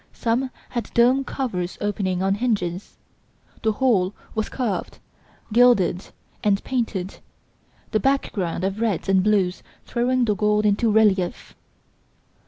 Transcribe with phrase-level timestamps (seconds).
[0.13, 2.97] Some had domed covers opening on hinges
[3.61, 4.97] the whole was carved,
[5.53, 6.07] gilded
[6.43, 7.19] and painted,
[7.91, 11.53] the background of reds and blues throwing the gold into relief.